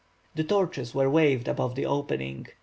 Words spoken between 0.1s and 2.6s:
The torches were waved above the opening.